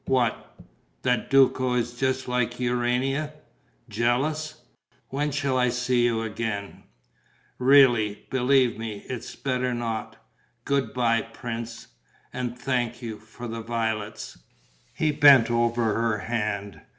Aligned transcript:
"What?" 0.05 0.57
"That 1.03 1.29
Duco 1.29 1.75
is 1.75 1.93
just 1.93 2.27
like 2.27 2.59
Urania." 2.59 3.33
"Jealous?... 3.87 4.63
When 5.09 5.29
shall 5.29 5.59
I 5.59 5.69
see 5.69 6.03
you 6.05 6.23
again?" 6.23 6.85
"Really, 7.59 8.25
believe 8.31 8.79
me, 8.79 9.03
it's 9.07 9.35
better 9.35 9.75
not.... 9.75 10.15
Good 10.65 10.91
bye, 10.95 11.21
prince. 11.21 11.85
And 12.33 12.57
thank 12.57 13.03
you... 13.03 13.19
for 13.19 13.47
the 13.47 13.61
violets." 13.61 14.39
He 14.91 15.11
bent 15.11 15.51
over 15.51 15.93
her 15.93 16.17
hand. 16.17 16.81